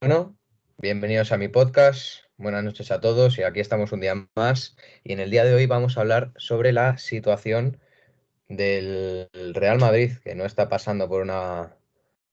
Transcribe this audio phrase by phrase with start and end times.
[0.00, 0.36] Bueno,
[0.78, 2.24] bienvenidos a mi podcast.
[2.36, 4.76] Buenas noches a todos y aquí estamos un día más.
[5.04, 7.80] Y en el día de hoy vamos a hablar sobre la situación
[8.48, 11.76] del Real Madrid, que no está pasando por una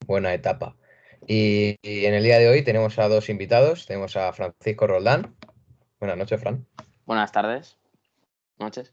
[0.08, 0.76] buena etapa.
[1.28, 3.86] Y, y en el día de hoy tenemos a dos invitados.
[3.86, 5.36] Tenemos a Francisco Roldán.
[6.00, 6.66] Buenas noches, Fran.
[7.06, 7.78] Buenas tardes.
[8.58, 8.92] Noches.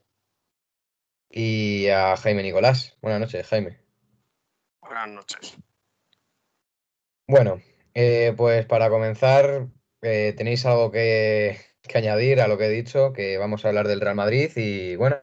[1.31, 2.99] Y a Jaime Nicolás.
[3.01, 3.81] Buenas noches, Jaime.
[4.83, 5.57] Buenas noches.
[7.27, 7.63] Bueno,
[7.95, 9.69] eh, pues para comenzar,
[10.01, 11.59] eh, ¿tenéis algo que,
[11.95, 13.13] añadir a lo que he dicho?
[13.13, 15.17] Que vamos a hablar del Real Madrid y bueno,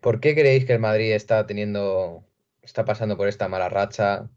[0.00, 2.24] ¿por qué creéis que el Madrid está teniendo,
[2.62, 4.28] está pasando por esta mala racha?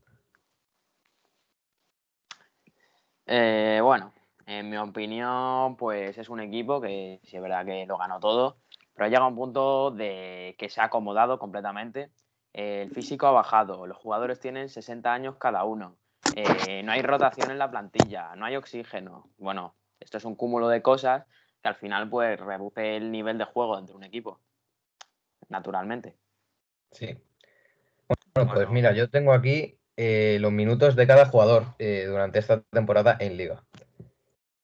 [3.28, 4.12] Eh, bueno,
[4.48, 8.58] en mi opinión, pues es un equipo que sí es verdad que lo ganó todo,
[8.96, 12.10] pero ha llegado a un punto de que se ha acomodado completamente.
[12.54, 15.96] El físico ha bajado, los jugadores tienen 60 años cada uno,
[16.36, 19.30] eh, no hay rotación en la plantilla, no hay oxígeno.
[19.38, 21.26] Bueno, esto es un cúmulo de cosas
[21.62, 24.40] que al final pues reduce el nivel de juego dentro de un equipo,
[25.50, 26.18] naturalmente.
[26.92, 27.18] Sí.
[28.34, 32.62] Bueno, pues mira, yo tengo aquí eh, los minutos de cada jugador eh, durante esta
[32.62, 33.64] temporada en Liga.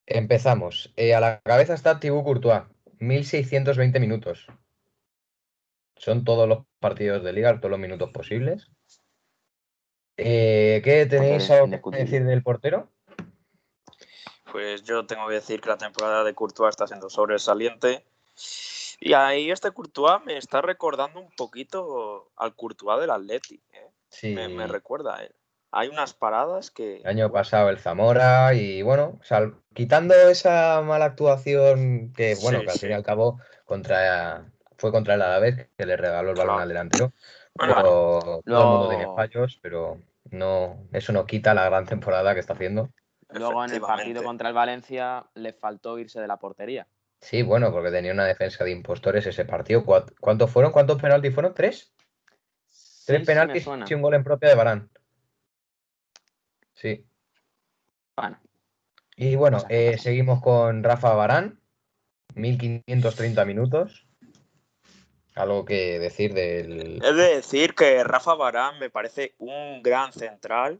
[0.05, 0.93] Empezamos.
[0.97, 2.63] A la cabeza está Thibaut Courtois,
[2.99, 4.47] 1620 minutos.
[5.97, 8.69] Son todos los partidos de Liga, todos los minutos posibles.
[10.17, 12.89] Eh, ¿Qué tenéis algo que decir del portero?
[14.51, 18.05] Pues yo tengo que decir que la temporada de Courtois está siendo sobresaliente.
[18.99, 23.61] Y ahí este Courtois me está recordando un poquito al Courtois del Atleti.
[23.73, 23.89] ¿eh?
[24.09, 25.35] Sí, Me, me recuerda a él.
[25.71, 26.97] Hay unas paradas que...
[27.01, 32.65] el año pasado el Zamora y bueno, sal- quitando esa mala actuación que bueno, Sí,
[32.65, 32.81] que al sí.
[32.83, 34.45] fin y al cabo contra,
[34.77, 36.61] fue contra el Alavés que le regaló el balón Claro.
[36.61, 37.13] al delantero.
[37.55, 42.33] Bueno, pero todo el mundo tiene fallos, pero no, eso no quita la gran temporada
[42.33, 42.89] que está haciendo.
[43.29, 46.87] Luego en el partido contra el Valencia le faltó irse de la portería.
[47.21, 49.83] Sí, bueno, porque tenía una defensa de impostores ese partido.
[49.83, 50.71] ¿Cuá- ¿Cuántos fueron?
[50.71, 51.53] ¿Cuántos penaltis fueron?
[51.53, 51.93] ¿Tres?
[52.67, 54.89] Sí, Tres penaltis y un gol en propia de Barán.
[56.73, 57.05] Sí.
[58.17, 58.37] Bueno,
[59.15, 61.61] Y bueno, eh, seguimos con Rafa Barán,
[62.35, 64.07] 1530 minutos.
[65.35, 70.79] Algo que decir del He de decir que Rafa Barán me parece un gran central,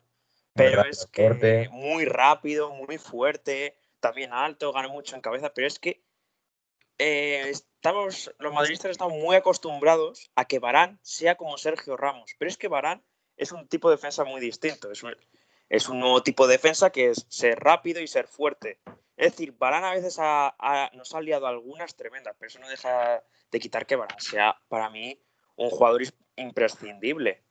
[0.54, 5.68] pero rápido es que muy rápido, muy fuerte, también alto, gana mucho en cabeza, pero
[5.68, 6.02] es que
[6.98, 12.50] eh, estamos, los madridistas estamos muy acostumbrados a que Barán sea como Sergio Ramos, pero
[12.50, 13.04] es que Barán
[13.36, 15.14] es un tipo de defensa muy distinto, es un,
[15.70, 18.80] es un nuevo tipo de defensa que es ser rápido y ser fuerte.
[19.18, 22.68] Es decir, Barán a veces ha- ha- nos ha liado algunas tremendas, pero eso no
[22.70, 25.20] deja de quitar que Barán sea para mí
[25.56, 26.02] un jugador
[26.36, 27.42] imprescindible.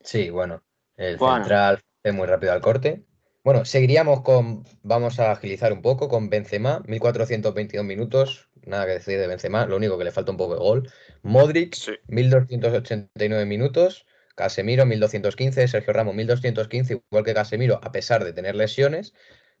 [0.00, 0.62] Sí, bueno,
[0.96, 1.36] el Bueno.
[1.44, 3.04] central es muy rápido al corte.
[3.42, 9.18] Bueno, seguiríamos con, vamos a agilizar un poco, con Benzema, 1422 minutos, nada que decir
[9.18, 10.92] de Benzema, lo único que le falta un poco de gol.
[11.22, 11.92] Modric, Sí.
[12.08, 19.14] 1289 minutos, Casemiro, 1215, Sergio Ramos, 1215, igual que Casemiro, a pesar de tener lesiones.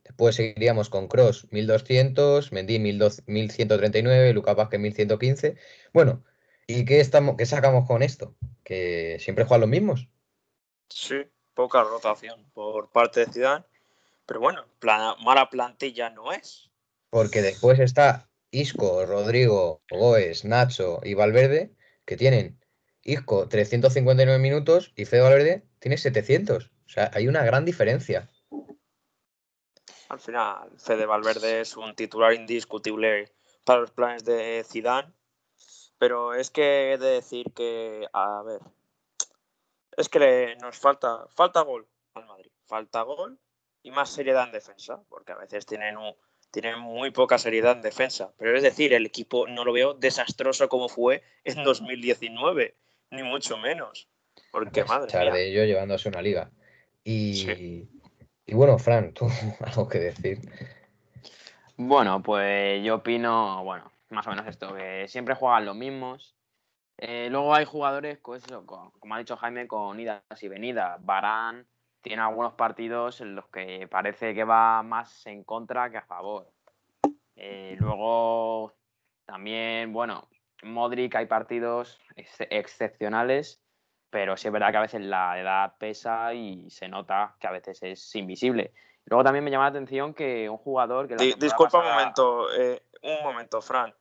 [0.04, 5.56] Después seguiríamos con Cross, 1200, Mendy, 1200 1139, Lucas Vázquez, 1115.
[5.92, 6.22] Bueno,
[6.68, 8.36] ¿y qué, estamos, qué sacamos con esto?
[8.62, 10.08] Que siempre juegan los mismos.
[10.90, 13.64] Sí, poca rotación por parte de Zidane.
[14.26, 14.66] Pero bueno,
[15.24, 16.70] mala plantilla no es.
[17.10, 21.72] Porque después está Isco, Rodrigo, Goes, Nacho y Valverde,
[22.04, 22.60] que tienen
[23.06, 26.66] Isco 359 minutos y Fede Valverde tiene 700.
[26.86, 28.28] O sea, hay una gran diferencia.
[30.08, 33.32] Al final, Fede Valverde es un titular indiscutible
[33.64, 35.12] para los planes de Zidane.
[35.98, 38.60] Pero es que he de decir que, a ver,
[39.96, 42.50] es que nos falta, falta gol al Madrid.
[42.66, 43.38] Falta gol
[43.82, 46.14] y más seriedad en defensa, porque a veces tienen, un-
[46.50, 48.32] tienen muy poca seriedad en defensa.
[48.36, 52.76] Pero es decir, el equipo no lo veo desastroso como fue en 2019,
[53.10, 54.08] ni mucho menos.
[54.50, 55.32] Porque, Pues, madre echar mía.
[55.34, 56.50] de ello llevándose una liga.
[57.04, 57.88] Y, Sí.
[58.46, 59.28] y bueno, Fran, tú
[59.60, 60.38] algo que decir.
[61.76, 66.34] Bueno, pues yo opino, bueno, más o menos esto, que siempre juegan los mismos.
[66.98, 71.04] Eh, luego hay jugadores, pues eso, con- como ha dicho Jaime, con idas y venidas.
[71.04, 71.66] Barán
[72.00, 76.50] tiene algunos partidos en los que parece que va más en contra que a favor.
[77.34, 78.72] Eh, luego
[79.26, 80.26] también, bueno,
[80.66, 83.62] Modric hay partidos ex- excepcionales,
[84.10, 87.52] pero sí es verdad que a veces la edad pesa y se nota que a
[87.52, 88.72] veces es invisible.
[89.06, 92.82] Luego también me llama la atención que un jugador que la disculpa un momento, eh,
[93.02, 93.94] un momento, Fran.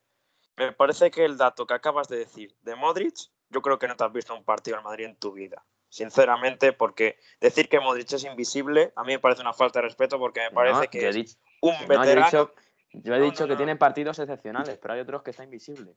[0.58, 3.16] Me parece que el dato que acabas de decir de Modric,
[3.50, 5.64] yo creo que no te has visto un partido al Madrid en tu vida.
[5.90, 10.20] sinceramente, porque decir que Modric es invisible a mí me parece una falta de respeto
[10.20, 12.06] porque me parece que, es un veterano.
[12.06, 12.56] yo he dicho,
[13.04, 15.96] que tiene partidos excepcionales, pero hay otros que está invisible.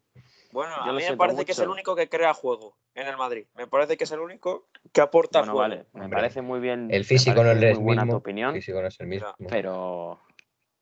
[0.52, 3.46] Bueno, a mí me parece que es el único que crea juego en el Madrid.
[3.54, 6.88] Me parece que es el único que aporta bueno, Vale, me parece muy bien.
[6.90, 8.14] El físico no es el buena mismo.
[8.14, 9.34] Tu opinión, el físico no es el mismo.
[9.48, 10.20] Pero,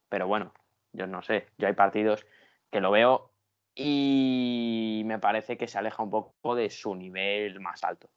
[0.08, 0.52] pero bueno,
[0.92, 1.46] yo no sé.
[1.58, 2.26] Yo hay partidos
[2.70, 3.32] que lo veo
[3.74, 8.08] y me parece que se aleja un poco de su nivel más alto.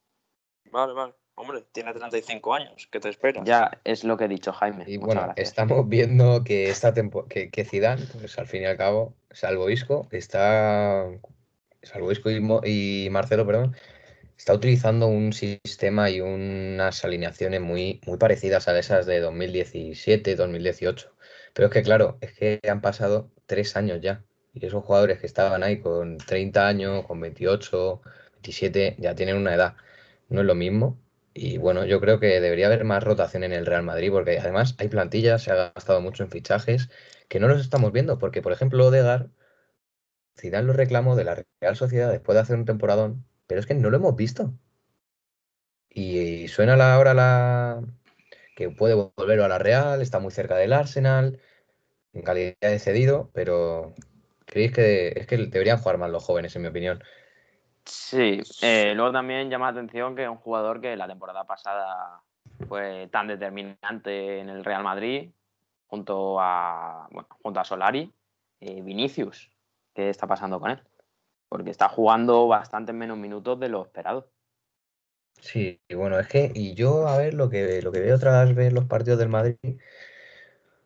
[0.72, 1.13] Vale, vale.
[1.41, 3.45] Hombre, tiene 35 años, ¿qué te esperas?
[3.45, 4.83] Ya es lo que he dicho, Jaime.
[4.86, 9.15] Y bueno, estamos viendo que esta que, que Zidane, pues al fin y al cabo,
[9.31, 11.07] salvo Isco, está.
[11.81, 13.74] Salvo Isco y, y Marcelo, perdón,
[14.38, 21.09] está utilizando un sistema y unas alineaciones muy, muy parecidas a esas de 2017, 2018.
[21.53, 24.25] Pero es que, claro, es que han pasado tres años ya.
[24.53, 28.01] Y esos jugadores que estaban ahí con 30 años, con 28,
[28.33, 29.77] 27, ya tienen una edad.
[30.27, 30.97] No es lo mismo.
[31.34, 34.76] Y bueno, yo creo que debería haber más rotación en el Real Madrid, porque además
[34.78, 36.90] hay plantillas, se ha gastado mucho en fichajes,
[37.28, 39.30] que no los estamos viendo, porque por ejemplo Odegar,
[40.40, 43.76] Zidane lo reclamó de la Real Sociedad después de hacer un temporadón, pero es que
[43.76, 44.54] no lo hemos visto.
[45.90, 47.84] Y suena la, ahora la
[48.56, 51.40] que puede volver a la Real, está muy cerca del Arsenal,
[52.14, 53.94] en calidad de cedido, pero
[54.46, 57.04] creéis que es que deberían jugar más los jóvenes, en mi opinión.
[57.89, 62.21] Sí, eh, luego también llama la atención que un jugador que la temporada pasada
[62.68, 65.31] fue tan determinante en el Real Madrid,
[65.88, 68.13] junto a, bueno, junto a Solari,
[68.59, 69.50] eh, Vinicius,
[69.95, 70.83] ¿qué está pasando con él?
[71.47, 74.30] Porque está jugando bastante menos minutos de lo esperado.
[75.42, 78.71] Sí, bueno, es que, y yo a ver lo que, lo que veo tras ver
[78.71, 79.56] los partidos del Madrid,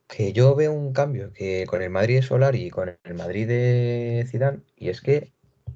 [0.08, 3.46] que yo veo un cambio que con el Madrid de Solari y con el Madrid
[3.46, 5.33] de Zidane, y es que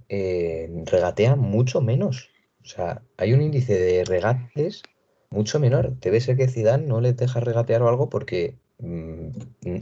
[0.10, 2.30] eh, regatea mucho menos.
[2.64, 4.84] O sea, hay un índice de regates
[5.30, 6.00] mucho menor.
[6.00, 9.30] Debe ser que Zidane no le deja regatear o algo porque mm,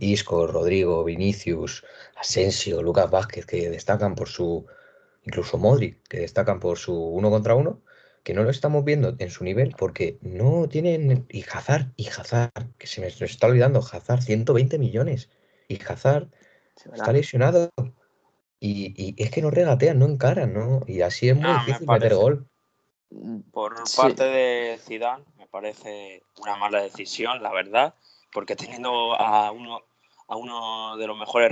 [0.02, 1.84] Isco, Rodrigo, Vinicius,
[2.16, 4.66] Asensio, Lucas Vázquez, que destacan por su,
[5.24, 7.82] incluso Modric, que destacan por su uno contra uno,
[8.24, 12.52] que no lo estamos viendo en su nivel porque no tienen, y Hazard, y Hazard,
[12.78, 15.30] que se me está olvidando, Hazard, 120 millones,
[15.68, 16.30] y Hazard
[16.94, 17.70] está lesionado.
[18.68, 20.82] Y, es que no regatean, no encaran, ¿no?
[20.88, 22.48] Y así es muy ah, difícil meter gol.
[23.52, 27.94] Por parte de Zidane me parece una mala decisión, la verdad,
[28.34, 29.84] porque teniendo a uno,
[30.28, 31.52] a uno de los mejores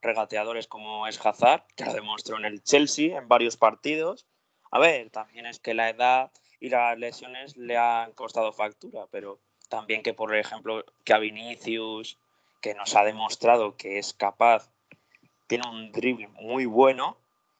[0.00, 4.26] regateadores como es Hazard, que lo demostró en el Chelsea en varios partidos.
[4.70, 9.40] A ver, también es que la edad y las lesiones le han costado factura, pero
[9.68, 12.18] también que, por ejemplo, que a Vinicius,
[12.62, 14.70] que nos ha demostrado que es capaz
[15.50, 17.16] tiene un drible muy bueno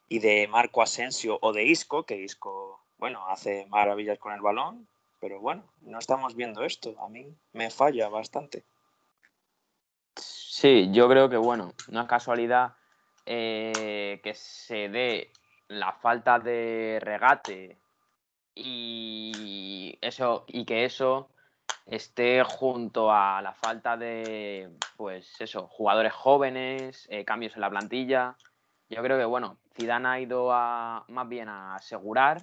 [0.09, 4.87] y de Marco Asensio o de Isco, que Isco, bueno, hace maravillas con el balón,
[5.19, 6.95] pero bueno, no estamos viendo esto.
[7.01, 8.63] A mí me falla bastante.
[10.15, 12.75] Sí, yo creo que, bueno, no es casualidad
[13.27, 15.33] eh, que se dé
[15.67, 17.77] la falta de regate
[18.55, 21.29] y eso y que eso
[21.91, 28.37] esté junto a la falta de, pues eso, jugadores jóvenes, eh, cambios en la plantilla.
[28.89, 32.43] Yo creo que, bueno, Zidane ha ido a, más bien a asegurar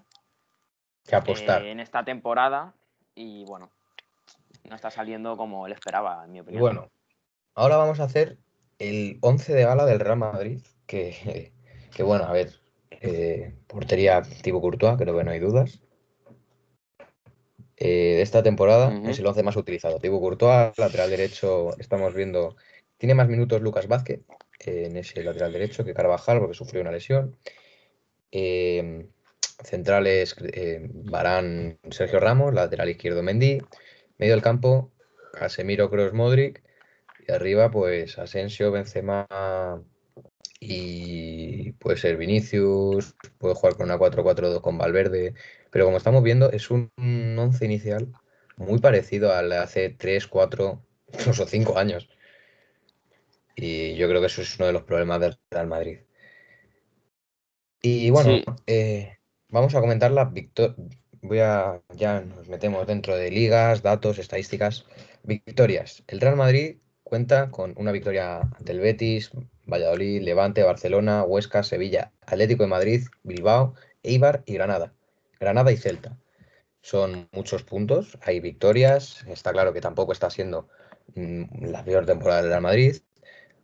[1.07, 1.63] que apostar.
[1.63, 2.73] Eh, en esta temporada
[3.15, 3.71] y, bueno,
[4.65, 6.61] no está saliendo como él esperaba, en mi opinión.
[6.61, 6.89] Bueno,
[7.55, 8.37] ahora vamos a hacer
[8.79, 11.53] el 11 de gala del Real Madrid, que,
[11.95, 12.59] que bueno, a ver,
[12.91, 15.79] eh, portería tipo Courtois, creo que no hay dudas.
[17.77, 19.99] Eh, de esta temporada es el 11 más utilizado.
[19.99, 22.55] Thibaut Courtois, lateral derecho, estamos viendo,
[22.97, 24.21] tiene más minutos Lucas Vázquez
[24.65, 27.37] eh, en ese lateral derecho que Carvajal porque sufrió una lesión.
[28.31, 29.07] Em,
[29.63, 30.35] centrales
[31.05, 33.59] Barán, Sergio Ramos, lateral izquierdo Mendy,
[34.17, 34.91] medio del campo
[35.33, 36.63] Casemiro, Kroos, Modric
[37.27, 39.27] y arriba pues Asensio, Benzema
[40.59, 45.33] y puede ser Vinicius, puede jugar con una 4-4-2 con Valverde,
[45.77, 46.89] pero como estamos viendo, es un
[47.37, 48.11] once inicial
[48.55, 50.81] muy parecido al de hace 3, 4,
[51.13, 52.09] incluso 5 años.
[53.55, 55.99] Y yo creo que eso es uno de los problemas del Real Madrid.
[57.83, 59.19] Y bueno, eh,
[59.49, 60.75] vamos a comentar las victorias.
[61.21, 61.79] Voy a.
[61.93, 64.83] Ya nos metemos dentro de ligas, datos, estadísticas.
[65.21, 66.03] Victorias.
[66.07, 69.29] El Real Madrid cuenta con una victoria ante el Betis,
[69.67, 74.96] Valladolid, Levante, Barcelona, Huesca, Sevilla, Atlético de Madrid, Bilbao, Eibar y Granada.
[75.39, 76.17] Granada y Celta.
[76.81, 80.69] Son muchos puntos, hay victorias, está claro que tampoco está siendo
[81.15, 82.97] mm, la peor temporada del Real Madrid.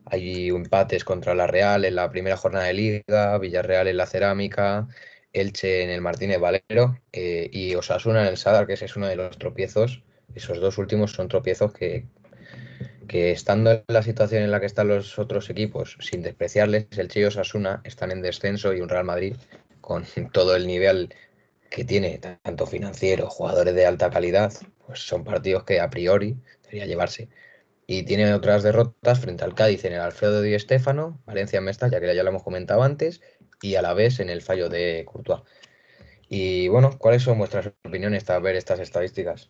[0.06, 4.88] Hay empates contra la Real en la primera jornada de liga, Villarreal en la cerámica,
[5.34, 9.08] Elche en el Martínez Valero eh, y Osasuna en el Sadar, que ese es uno
[9.08, 10.03] de los tropiezos.
[10.36, 12.08] Esos dos últimos son tropiezos que,
[13.08, 17.22] estando en la situación en la que están los otros equipos, sin despreciarles, el Che
[17.22, 19.36] y Osasuna están en descenso y un Real Madrid
[19.82, 21.13] con todo el nivel
[21.74, 24.53] que tiene, tanto financiero, jugadores de alta calidad,
[24.86, 27.30] pues son partidos que a priori debería llevarse.
[27.88, 32.00] Y tiene otras derrotas frente al Cádiz en el Alfredo Di Stéfano, Valencia en Mestalla,
[32.00, 33.22] que ya lo hemos comentado antes,
[33.63, 35.42] y a la vez en el fallo de Courtois.
[36.30, 39.50] Y bueno, ¿cuáles son vuestras opiniones tras ver estas estadísticas?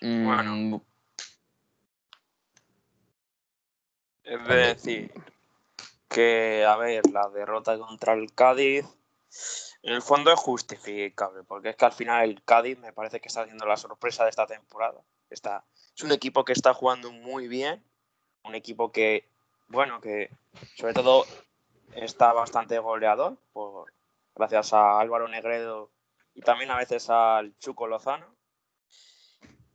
[0.00, 0.74] Bueno, Mm,
[4.22, 5.12] es de decir
[6.08, 8.86] que, a ver, la derrota contra el Cádiz,
[9.82, 13.28] en el fondo es justificable, porque es que al final el Cádiz me parece que
[13.28, 15.00] está haciendo la sorpresa de esta temporada.
[15.30, 15.64] Está,
[15.96, 17.82] es un equipo que está jugando muy bien,
[18.44, 19.28] un equipo que,
[19.68, 20.30] bueno, que
[20.76, 21.24] sobre todo
[21.94, 23.92] está bastante goleador, por,
[24.34, 25.90] gracias a Álvaro Negredo
[26.34, 28.26] y también a veces al Chuco Lozano.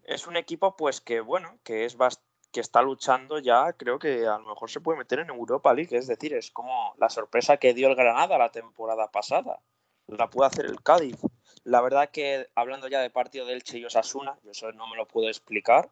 [0.03, 2.21] Es un equipo, pues que, bueno, que es bast-
[2.57, 5.95] que está luchando ya, creo que a lo mejor se puede meter en Europa League,
[5.95, 9.59] es decir, es como la sorpresa que dio el Granada la temporada pasada.
[10.07, 11.19] La puede hacer el Cádiz.
[11.65, 14.95] La verdad que hablando ya de partido del Elche y Osasuna, yo eso no me
[14.95, 15.91] lo puedo explicar.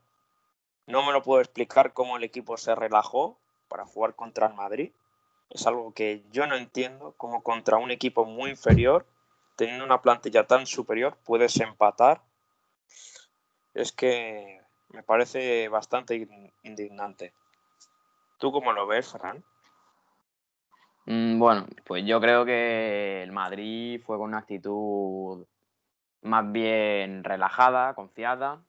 [0.88, 4.92] No me lo puedo explicar cómo el equipo se relajó para jugar contra el Madrid.
[5.52, 9.06] Es algo que yo no entiendo, cómo contra un equipo muy inferior,
[9.56, 12.24] teniendo una plantilla tan superior, puedes empatar.
[13.76, 17.34] Es que me parece bastante in- indignante.
[18.38, 19.44] ¿Tú cómo lo ves, Fran?
[21.06, 25.46] Mm, Bueno, pues yo creo que el Madrid fue con una actitud
[26.22, 28.64] más bien relajada, confiada.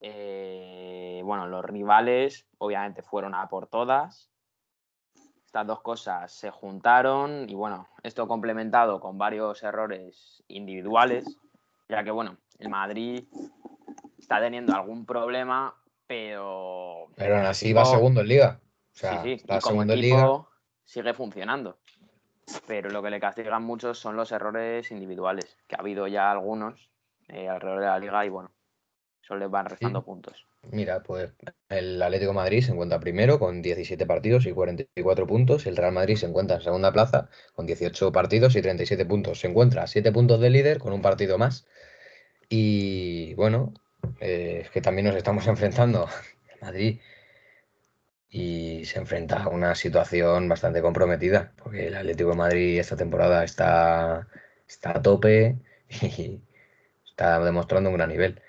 [0.00, 4.30] Eh, bueno, los rivales obviamente fueron a por todas.
[5.46, 11.38] Estas dos cosas se juntaron y bueno, esto complementado con varios errores individuales,
[11.88, 13.24] ya que bueno, el Madrid
[14.18, 15.74] está teniendo algún problema,
[16.06, 18.60] pero Pero aún así va segundo en liga.
[18.62, 20.28] O sea, sí, sí, como segundo en liga.
[20.84, 21.78] sigue funcionando.
[22.66, 26.90] Pero lo que le castigan mucho son los errores individuales, que ha habido ya algunos
[27.28, 28.52] eh, alrededor de la liga y bueno,
[29.20, 30.04] eso les van restando Sí.
[30.06, 30.46] puntos.
[30.70, 31.32] Mira, pues
[31.68, 35.66] el Atlético de Madrid se encuentra primero con 17 partidos y 44 puntos.
[35.66, 39.40] El Real Madrid se encuentra en segunda plaza con 18 partidos y 37 puntos.
[39.40, 41.66] Se encuentra a 7 puntos de líder con un partido más.
[42.48, 43.74] Y bueno,
[44.20, 47.00] eh, es que también nos estamos enfrentando a Madrid
[48.28, 53.44] y se enfrenta a una situación bastante comprometida, porque el Atlético de Madrid esta temporada
[53.44, 54.28] está,
[54.68, 55.56] está a tope
[56.02, 56.40] y
[57.06, 58.42] está demostrando un gran nivel.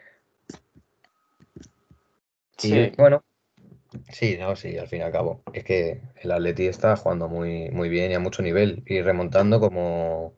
[2.61, 2.91] Y Sí.
[2.97, 3.23] bueno,
[4.11, 5.43] sí, no, sí, al fin y al cabo.
[5.53, 9.59] Es que el Atleti está jugando muy, muy bien y a mucho nivel y remontando
[9.59, 10.35] como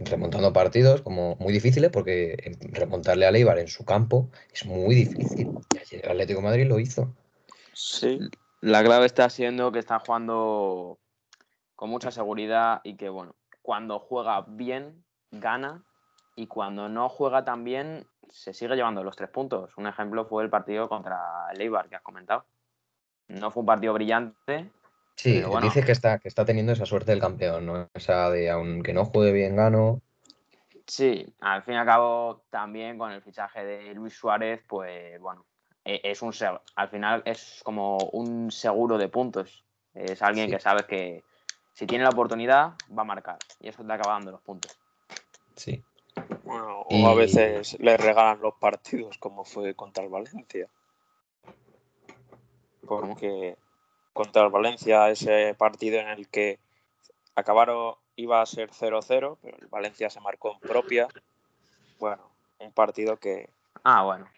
[0.00, 4.94] remontando partidos como muy difíciles porque em, remontarle a Eibar en su campo es muy
[4.94, 5.50] difícil.
[5.74, 7.14] Y ayer el Atlético de Madrid lo hizo.
[7.72, 8.18] Sí.
[8.60, 10.98] La clave está siendo que están jugando
[11.76, 15.84] con mucha seguridad y que, bueno, cuando juega bien, gana
[16.34, 19.76] y cuando no juega tan bien, se sigue llevando los tres puntos.
[19.76, 21.20] Un ejemplo fue el partido contra
[21.52, 22.44] el Eibar que has comentado.
[23.28, 24.70] No fue un partido brillante,
[25.18, 25.66] Sí, Pero bueno.
[25.66, 27.88] dices que está, que está teniendo esa suerte del campeón, ¿no?
[27.92, 30.00] Esa de aunque no juegue bien, gano.
[30.86, 35.44] Sí, al fin y al cabo, también con el fichaje de Luis Suárez, pues bueno,
[35.84, 36.32] e- es un
[36.76, 39.64] al final es como un seguro de puntos.
[39.92, 40.52] Es alguien Sí.
[40.54, 41.24] que sabes que
[41.72, 44.78] si tiene la oportunidad va a marcar y eso te acaba dando los puntos.
[45.56, 45.82] Sí.
[46.44, 50.68] Bueno, Y- o a veces le regalan los partidos, como fue contra el Valencia.
[52.86, 53.56] Porque
[54.18, 56.58] contra el Valencia, ese partido en el que
[57.36, 61.06] acabaron, iba a ser 0-0, pero el Valencia se marcó en propia.
[62.00, 63.48] Bueno, un partido que.
[63.84, 64.28] Ah, bueno,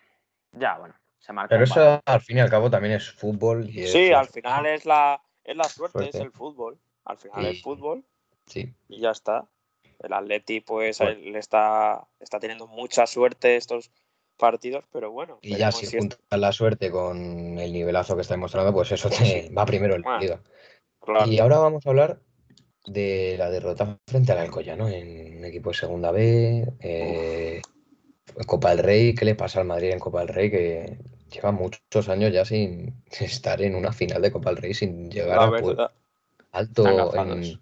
[0.52, 1.32] ya, bueno, se.
[1.48, 4.66] Pero eso al fin y al cabo también es fútbol y es Sí, al final
[4.66, 6.18] es la, es la suerte, Suerte.
[6.18, 6.78] es el fútbol.
[7.06, 8.04] Al final Y- es fútbol
[8.44, 9.46] Sí, y ya está.
[10.00, 11.18] El Atleti, pues, Bueno.
[11.18, 13.90] le está, está teniendo mucha suerte estos
[14.40, 15.38] partidos, pero bueno.
[15.42, 17.16] y ya si es- juntas la suerte con
[17.58, 20.18] el nivelazo que está demostrando, pues eso te va primero Bueno.
[20.18, 20.40] liga.
[21.00, 21.30] claro.
[21.30, 22.20] Y ahora vamos a hablar
[22.86, 27.60] de la derrota frente al Alcoyano en un equipo de segunda B, eh,
[28.46, 29.14] Copa del Rey.
[29.14, 30.50] ¿Qué le pasa al Madrid en Copa del Rey?
[30.50, 30.98] Que
[31.30, 35.38] lleva muchos años ya sin estar en una final de Copa del Rey, sin llegar
[35.38, 35.90] a
[36.52, 37.60] alto en,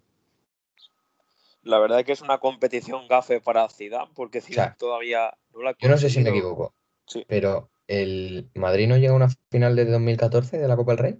[1.68, 5.76] la verdad que es una competición gafe para Zidane, porque Zidane sea, todavía no la
[5.78, 6.72] Yo no sé si me equivoco,
[7.06, 7.24] Sí.
[7.28, 11.18] pero ¿el Madrid no llega a una final de 2014 de la Copa del Rey?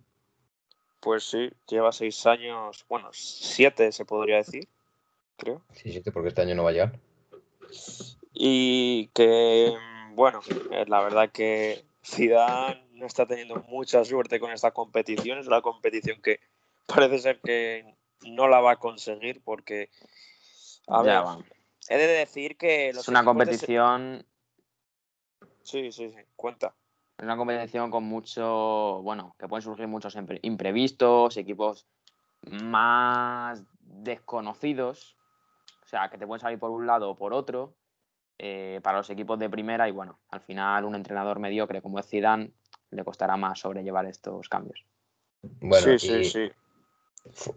[1.00, 4.68] Pues sí, lleva seis años, bueno, siete se podría decir.
[5.36, 5.62] creo.
[5.72, 6.98] Sí, sí, porque este año no va a llegar.
[8.32, 9.72] Y que,
[10.14, 10.40] bueno,
[10.72, 15.38] eh, la verdad que Zidane no está teniendo mucha suerte con esta competición.
[15.38, 16.40] Es una competición que
[16.86, 17.84] parece ser que
[18.26, 19.90] no la va a conseguir porque,
[20.88, 21.38] a Ya ver, va.
[21.88, 24.24] he de decir que los Es una de competición,
[25.62, 26.74] Sí, sí, sí, cuenta.
[27.18, 31.86] es una competición con mucho, bueno, que pueden surgir muchos impre- imprevistos, equipos
[32.42, 35.16] más desconocidos,
[35.82, 37.74] o sea, que te pueden salir por un lado o por otro,
[38.38, 42.06] eh, para los equipos de primera y bueno, al final un entrenador mediocre como es
[42.06, 42.52] Zidane
[42.90, 44.84] le costará más sobrellevar estos cambios.
[45.42, 46.50] Bueno, sí, sí, y sí.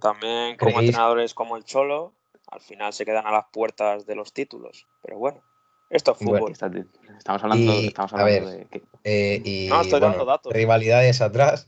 [0.02, 2.14] También como ¿Creéis- entrenadores como el Cholo,
[2.52, 4.88] al final se quedan a las puertas de los títulos.
[5.02, 5.42] Pero bueno,
[5.90, 6.52] esto es Bueno, fútbol.
[6.52, 6.72] Está-
[7.18, 10.54] Estamos hablando, Y, estamos a hablando ver, de que eh, y No, estoy dando datos.
[10.54, 11.68] rivalidades atrás.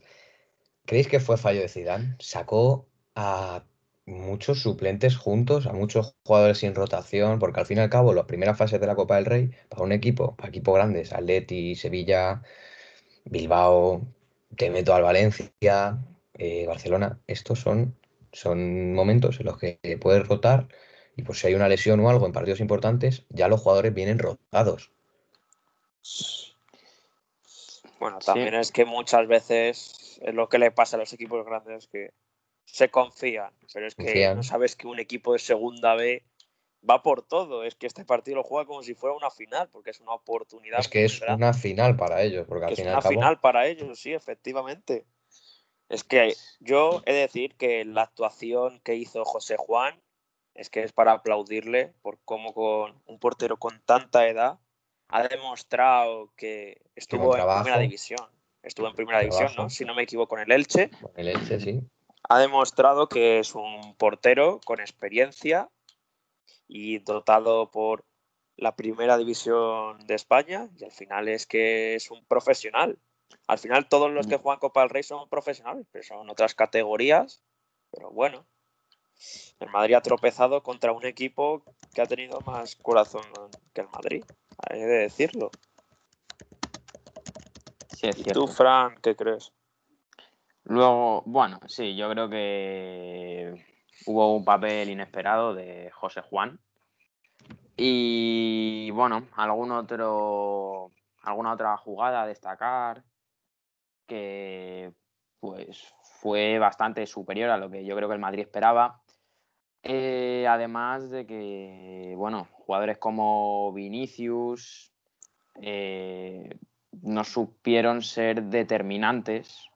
[0.86, 2.16] ¿Creéis que fue fallo de Zidane?
[2.18, 3.64] Sacó a
[4.06, 8.26] muchos suplentes juntos, a muchos jugadores sin rotación, porque al fin y al cabo, las
[8.26, 12.42] primeras fases de la Copa del Rey, para un equipo, para equipos grandes, Atleti, Sevilla,
[13.24, 14.02] Bilbao,
[14.56, 15.98] te meto al Valencia,
[16.34, 17.96] eh, Barcelona, estos son,
[18.34, 20.68] son momentos en los que puedes rotar
[21.16, 24.18] y pues si hay una lesión o algo en partidos importantes, ya los jugadores vienen
[24.18, 24.90] rotados.
[27.98, 28.26] Bueno, Sí.
[28.26, 32.12] también es que muchas veces es lo que le pasa a los equipos grandes que
[32.64, 34.36] se confían, pero es que Confían.
[34.36, 36.22] no sabes que un equipo de segunda B
[36.88, 37.64] va por todo.
[37.64, 40.80] Es que este partido lo juega como si fuera una final, porque es una oportunidad.
[40.80, 43.02] Es que es grande, una final para ellos, porque al es fin y al una
[43.02, 45.04] cabo, final para ellos, sí, efectivamente.
[45.94, 50.02] Es que yo he de decir que la actuación que hizo José Juan
[50.52, 54.58] es que es para aplaudirle por cómo con un portero con tanta edad
[55.06, 58.28] ha demostrado que estuvo en primera división.
[58.60, 59.52] Estuvo en primera división.
[59.56, 59.70] ¿no?
[59.70, 60.90] Si no me equivoco, en el Elche.
[61.14, 61.80] el Elche, sí.
[62.28, 65.70] Ha demostrado que es un portero con experiencia
[66.66, 68.04] y dotado por
[68.56, 70.68] la primera división de España.
[70.76, 72.98] Y al final es que es un profesional.
[73.46, 77.42] Al final todos los que juegan Copa del Rey son profesionales, pero son otras categorías.
[77.90, 78.46] Pero bueno,
[79.60, 81.62] el Madrid ha tropezado contra un equipo
[81.94, 83.24] que ha tenido más corazón
[83.72, 84.24] que el Madrid.
[84.68, 85.50] Hay de decirlo.
[87.88, 88.46] sí es ¿Y cierto.
[88.46, 89.52] tú, Fran, qué crees?
[90.64, 93.64] Luego, bueno, sí, yo creo que
[94.06, 96.58] hubo un papel inesperado de José Juan.
[97.76, 100.90] Y bueno, algún otro,
[101.22, 103.04] alguna otra jugada a destacar
[104.06, 104.92] que
[105.40, 109.02] pues fue bastante superior a lo que yo creo que el Madrid esperaba.
[109.82, 114.90] Eh, además de que, bueno, jugadores como Vinicius
[115.60, 116.58] eh,
[117.02, 119.68] no supieron ser determinantes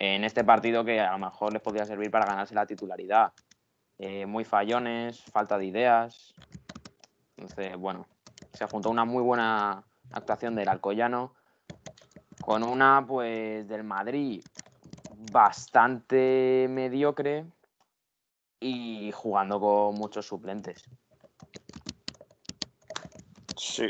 [0.00, 3.32] en este partido que a lo mejor les podía servir para ganarse la titularidad.
[3.98, 6.34] Eh, muy fallones, falta de ideas.
[7.36, 8.08] Entonces, bueno,
[8.52, 11.34] se juntó una muy buena actuación del Alcoyano
[12.42, 14.42] con una, pues, del Madrid
[15.16, 17.46] bastante mediocre
[18.60, 20.84] y jugando con muchos suplentes.
[23.56, 23.88] Sí.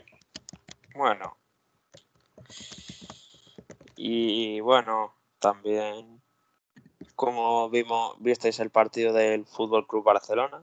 [0.94, 1.36] Bueno.
[3.96, 6.20] Y bueno, también
[7.16, 10.62] como vimos, visteis el partido del Fútbol Club Barcelona.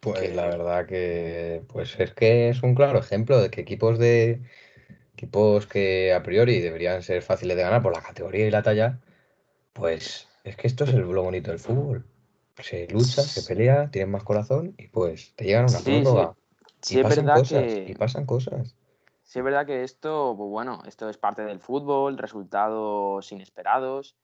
[0.00, 3.98] Pues Que- la verdad que pues es que es un claro ejemplo de que equipos
[3.98, 4.42] de
[5.20, 9.00] equipos que a priori deberían ser fáciles de ganar por la categoría y la talla,
[9.74, 12.06] pues es que esto es el- lo bonito del fútbol.
[12.62, 16.02] Se lucha, se pelea, tienen más corazón y pues te llegan a una Sí, sí.
[16.02, 16.34] prórroga.
[16.80, 18.74] Sí, y es pasan verdad cosas, que y pasan cosas.
[19.22, 24.16] Sí, es verdad que esto, pues bueno, esto es parte del fútbol, resultados inesperados,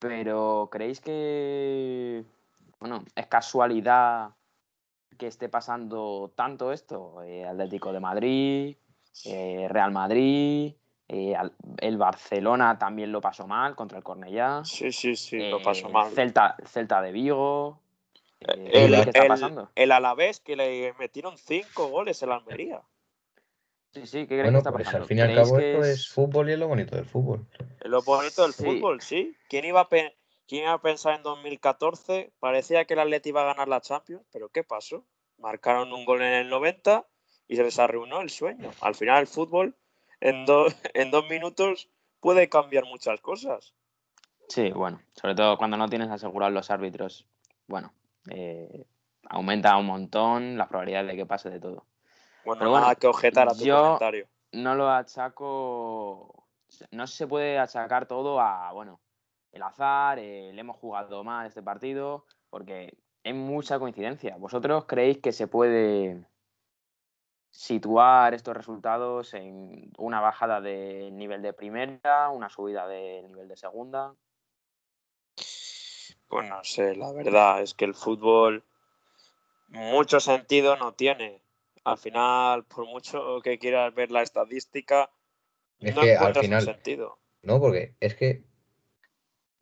[0.00, 2.24] pero ¿creéis que,
[2.80, 4.30] bueno, es casualidad
[5.16, 7.22] que esté pasando tanto esto?
[7.22, 8.76] Eh, Atlético de Madrid,
[9.24, 10.74] eh, Real Madrid,
[11.08, 11.34] eh,
[11.78, 15.92] el Barcelona también lo pasó mal contra el Cornellá, Sí, sí, sí, lo pasó eh,
[15.92, 16.10] mal.
[16.12, 17.80] Celta, Celta de Vigo,
[18.40, 19.70] eh, El, ¿qué está el- pasando?
[19.74, 22.82] el Alavés que le metieron cinco goles en la Almería.
[23.92, 25.04] Sí, sí, ¿qué creéis que está pues pasando?
[25.04, 27.04] al fin y al ¿Creéis cabo esto es- es fútbol y es lo bonito del
[27.04, 27.46] fútbol.
[27.80, 28.64] Es lo bonito del Sí.
[28.64, 29.36] fútbol, sí.
[29.48, 30.16] ¿Quién iba, a pe-
[30.48, 32.32] ¿Quién iba a pensar en 2014?
[32.40, 35.04] Parecía que el Atleti iba a ganar la Champions, pero ¿qué pasó?
[35.38, 37.06] Marcaron un gol en el 90
[37.48, 38.70] y se les arruinó el sueño.
[38.80, 39.76] Al final el fútbol
[40.20, 41.88] en, do- en dos minutos
[42.20, 43.74] puede cambiar muchas cosas.
[44.48, 47.26] Sí, bueno, sobre todo cuando no tienes asegurados los árbitros,
[47.66, 47.92] bueno,
[48.30, 48.86] eh,
[49.28, 51.86] aumenta un montón las probabilidades de que pase de todo.
[52.44, 54.28] Bueno, Pero bueno, nada que objetar a tu yo- comentario.
[54.52, 56.46] No lo achaco,
[56.92, 59.00] no se puede achacar todo a, bueno,
[59.52, 64.36] el azar, eh, le hemos jugado mal este partido, porque hay mucha coincidencia.
[64.36, 66.24] ¿Vosotros creéis que se puede
[67.54, 73.56] situar estos resultados en una bajada de nivel de primera, una subida de nivel de
[73.56, 74.12] segunda?
[76.26, 78.64] Pues no sé, la verdad es que el fútbol
[79.68, 81.40] mucho sentido no tiene.
[81.84, 85.10] Al final, por mucho que quieras ver la estadística,
[85.78, 87.18] Es no que al final, sentido.
[87.42, 88.42] no, porque es que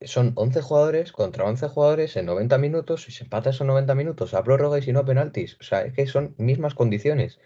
[0.00, 4.32] son 11 jugadores contra 11 jugadores en 90 minutos y se empata esos 90 minutos
[4.34, 5.58] a prórroga y si no a penaltis.
[5.60, 7.38] O sea, es que son mismas condiciones.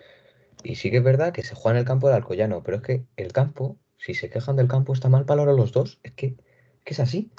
[0.62, 2.83] Y sí que es verdad que se juega en el campo del Alcoyano, pero es
[2.83, 6.01] que el campo, si se quejan del campo, está mal para los dos.
[6.03, 7.31] Es que, es que es así.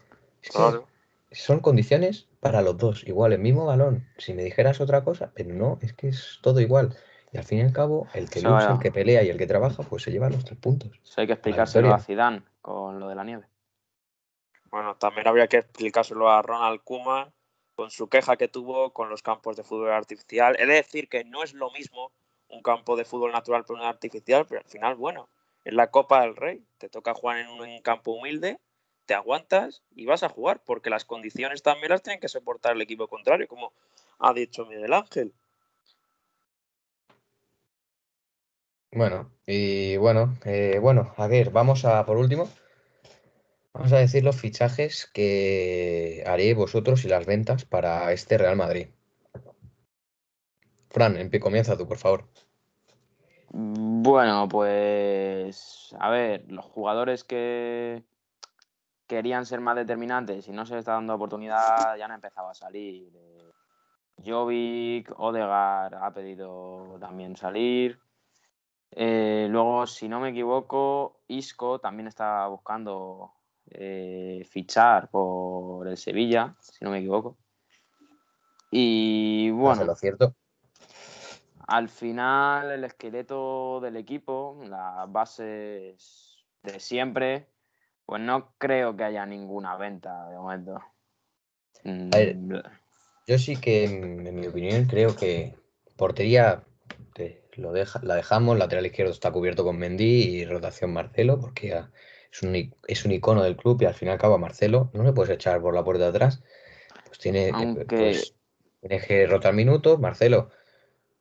[0.41, 0.87] Es que Claro.
[1.31, 3.05] son condiciones para los dos.
[3.07, 4.07] Igual, el mismo balón.
[4.17, 6.95] Si me dijeras otra cosa, pero no, es que es todo igual.
[7.33, 9.47] Y al fin y al cabo, el que lucha, el que pelea y el que
[9.47, 10.99] trabaja, pues se lleva los tres puntos.
[11.03, 13.47] Eso hay que explicárselo a Zidane con lo de la nieve.
[14.71, 17.33] Bueno, también habría que explicárselo a Ronald Koeman
[17.75, 20.55] con su queja que tuvo con los campos de fútbol artificial.
[20.59, 22.11] He de decir que no es lo mismo
[22.49, 25.29] un campo de fútbol natural pero un artificial, pero al final, bueno,
[25.63, 26.63] es la Copa del Rey.
[26.77, 28.59] Te toca jugar en un campo humilde,
[29.05, 32.81] te aguantas y vas a jugar, porque las condiciones también las tienen que soportar el
[32.81, 33.73] equipo contrario, como
[34.19, 35.33] ha dicho Miguel Ángel.
[38.91, 42.49] Bueno, y bueno, eh, bueno, a ver, vamos a, por último,
[43.73, 48.87] vamos a decir los fichajes que haréis vosotros y las ventas para este Real Madrid.
[50.97, 52.27] Fran, en pie, comienza tú, por favor.
[53.49, 58.03] Bueno, pues a ver, los jugadores que
[59.05, 62.55] querían ser más determinantes y no se les está dando oportunidad ya han empezado a
[62.55, 63.13] salir.
[64.25, 67.99] Jovic, Odegaard ha pedido también salir.
[68.89, 73.33] Eh, luego, si no me equivoco, Isco también está buscando
[73.69, 77.37] eh, fichar por el Sevilla, si no me equivoco.
[78.71, 80.33] Y Bueno, bueno, lo cierto.
[81.67, 87.47] Al final el esqueleto del equipo, las bases de siempre,
[88.05, 90.79] pues no creo que haya ninguna venta de momento.
[91.83, 92.37] Mm, A ver,
[93.27, 95.55] Yo sí que, en, mi opinión, creo que
[95.97, 96.63] portería
[97.13, 101.69] te- lo deja, la dejamos, lateral izquierdo está cubierto con Mendy y rotación Marcelo, porque
[101.69, 101.91] ya
[102.31, 104.89] es un, es un icono del club y al fin y al cabo a Marcelo
[104.93, 106.41] no le puedes echar por la puerta de atrás.
[107.05, 108.35] Pues tiene, eh, Aunque- pues,
[108.79, 110.49] tienes que rotar minutos, Marcelo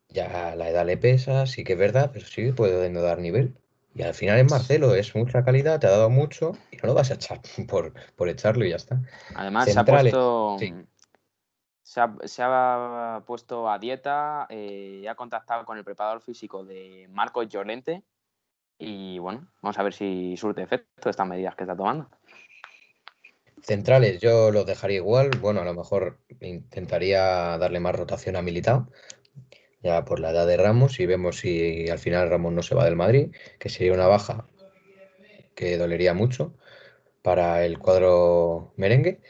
[0.09, 3.55] ya la edad le pesa, sí que es verdad, pero sí puede no dar nivel.
[3.95, 6.95] Y al final es Marcelo, es mucha calidad, te ha dado mucho y no lo
[6.95, 9.01] vas a echar por, por echarlo y ya está.
[9.35, 10.57] Además, se ha puesto.
[10.59, 10.75] sí.
[11.83, 17.07] Se ha, se ha puesto a dieta eh, ha contactado con el preparador físico de
[17.11, 18.03] Marcos Llorente.
[18.77, 22.11] Y bueno, vamos a ver si surte efecto estas medidas que está tomando.
[23.63, 25.31] Centrales, yo los dejaría igual.
[25.41, 28.89] Bueno, a lo mejor intentaría darle más rotación a Militao,
[29.83, 32.85] ya por la edad de Ramos, y vemos si al final Ramos no se va
[32.85, 34.47] del Madrid, que sería una baja
[35.55, 36.55] que dolería mucho
[37.23, 39.21] para el cuadro merengue.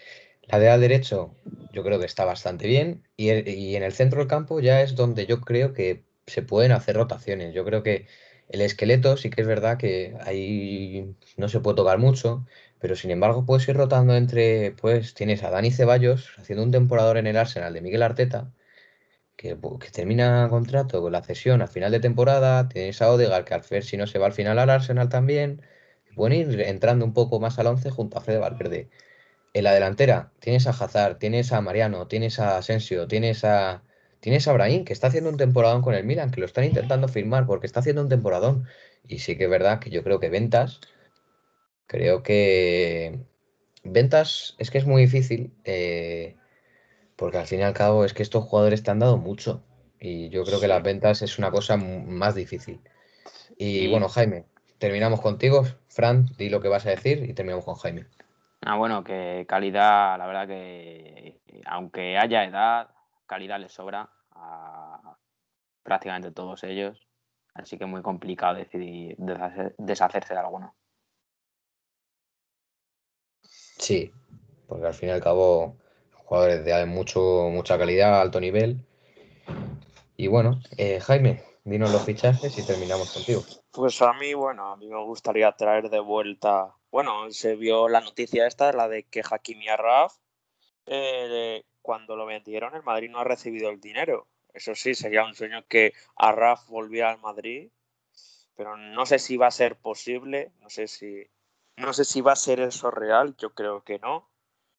[0.43, 1.35] Lateral derecho,
[1.73, 3.03] yo creo que está bastante bien.
[3.17, 6.73] Y, y en el centro del campo ya es donde yo creo que se pueden
[6.73, 7.55] hacer rotaciones.
[7.55, 8.07] Yo creo que
[8.49, 12.47] el esqueleto sí que es verdad que ahí no se puede tocar mucho.
[12.79, 17.17] Pero sin embargo, puedes ir rotando entre, pues tienes a Dani Ceballos haciendo un temporador
[17.17, 18.53] en el Arsenal de Miguel Arteta,
[19.37, 19.57] que,
[19.92, 22.68] termina contrato con la cesión a final de temporada.
[22.68, 25.62] Tienes a Odegaard, que al ver si no se va al final al Arsenal también.
[26.14, 28.88] Pueden ir entrando un poco más al once junto a Fede Valverde.
[29.55, 33.85] En la delantera tienes a Hazard, tienes a Mariano, tienes a Asensio, tienes a,
[34.20, 37.09] tienes a Brahim, que está haciendo un temporadón con el Milan, que lo están intentando
[37.09, 38.66] firmar porque está haciendo un temporadón.
[39.09, 40.81] Y sí que es verdad que yo creo que ventas,
[41.87, 43.20] creo que
[43.85, 46.37] ventas es que es muy difícil, eh,
[47.17, 49.63] porque al fin y al cabo es que estos jugadores te han dado mucho.
[49.99, 52.81] Y yo creo que las ventas es una cosa más difícil.
[53.57, 54.45] Y Y- bueno, Jaime,
[54.79, 55.65] terminamos contigo.
[55.89, 58.07] Fran, di lo que vas a decir y terminamos con Jaime.
[58.61, 62.91] Ah, bueno, que calidad, la verdad que aunque haya edad,
[63.27, 65.17] calidad le sobra a
[65.83, 67.07] prácticamente todos ellos.
[67.55, 70.75] Así que muy complicado decidir deshacer- deshacerse de alguno.
[73.79, 74.11] Sí,
[74.67, 75.77] porque al fin y al cabo,
[76.27, 78.85] jugadores de mucho, mucha calidad, alto nivel.
[80.17, 83.43] Y bueno, eh, Jaime, dinos los fichajes y terminamos contigo.
[83.71, 86.75] Pues a mí, bueno, a mí me gustaría traer de vuelta.
[86.91, 90.15] Bueno, se vio la noticia esta, la de que Hakimi Arraf,
[90.87, 94.27] eh, cuando lo vendieron, el Madrid no ha recibido el dinero.
[94.53, 97.71] Eso sí, sería un sueño que Arraf volviera al Madrid,
[98.57, 101.29] pero no sé si va a ser posible, no sé si,
[101.77, 104.31] no sé si va a ser eso real, yo creo que no.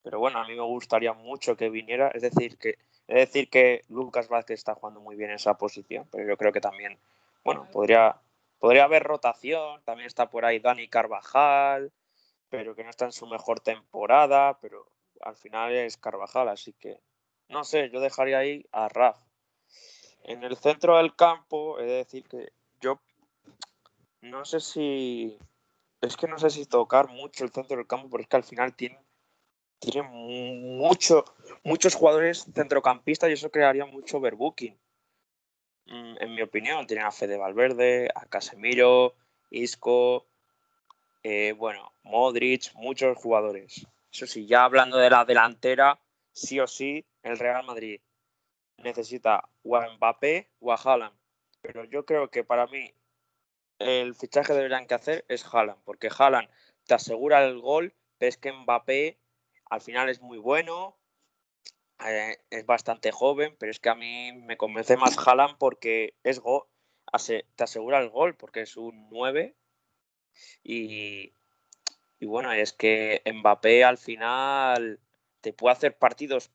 [0.03, 3.83] Pero bueno, a mí me gustaría mucho que viniera, es decir, que Es decir que
[3.89, 6.97] Lucas Vázquez está jugando muy bien en esa posición, pero yo creo que también,
[7.43, 8.17] bueno, podría,
[8.59, 9.81] podría haber rotación.
[9.83, 11.91] También está por ahí Dani Carvajal,
[12.49, 14.87] pero que no está en su mejor temporada, pero
[15.21, 16.99] al final es Carvajal, así que
[17.49, 19.17] no sé, yo dejaría ahí a Raf.
[20.23, 22.99] En el centro del campo, he de decir que yo
[24.21, 25.37] no sé si.
[26.01, 28.43] Es que no sé si tocar mucho el centro del campo, porque es que al
[28.43, 28.99] final tiene,
[29.79, 31.25] tiene mucho,
[31.63, 34.77] muchos jugadores centrocampistas y eso crearía mucho overbooking.
[35.85, 39.15] Mm, en mi opinión, tienen a Fede Valverde, a Casemiro,
[39.49, 40.27] Isco,
[41.23, 43.87] eh, bueno, Modric, muchos jugadores.
[44.11, 45.99] Eso sí, ya hablando de la delantera,
[46.33, 48.01] sí o sí, el Real Madrid
[48.77, 51.15] necesita o a Mbappé o a Haaland.
[51.61, 52.93] Pero yo creo que para mí
[53.79, 56.49] el fichaje que deberían que hacer es Haaland, porque Haaland
[56.85, 59.17] te asegura el gol, ves que Mbappé
[59.69, 60.97] al final es muy bueno,
[62.05, 66.39] eh, es bastante joven, pero es que a mí me convence más Haaland porque es
[66.39, 66.69] go
[67.55, 69.55] te asegura el gol, porque es un 9
[70.63, 71.33] y,
[72.19, 74.99] y bueno, es que Mbappé al final
[75.41, 76.51] te puede hacer partidos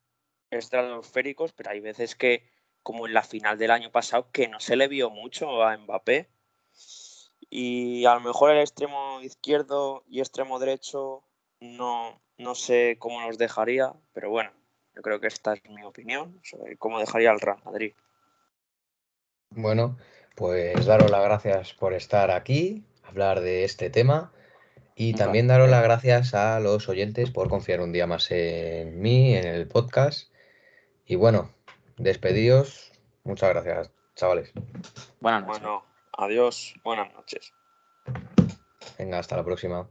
[0.51, 2.49] estratosféricos, pero hay veces que,
[2.83, 6.29] como en la final del año pasado, que no se le vio mucho a Mbappé.
[7.51, 11.25] Y a lo mejor el extremo izquierdo y extremo derecho
[11.63, 14.51] no, no sé cómo los dejaría, pero bueno,
[14.95, 17.95] yo creo que esta es mi opinión sobre cómo dejaría el Real Madrid.
[19.51, 19.97] Bueno,
[20.35, 24.33] pues daros las gracias por estar aquí, hablar de este tema
[24.95, 29.35] y también daros las gracias a los oyentes por confiar un día más en mí,
[29.35, 30.33] en el podcast.
[31.07, 31.51] Y bueno,
[31.97, 32.93] despedidos.
[33.25, 34.53] Muchas gracias, chavales.
[35.21, 35.63] Buenas noches.
[35.63, 36.75] Bueno, adiós.
[36.83, 37.53] Buenas noches.
[38.99, 39.89] Venga, hasta la próxima.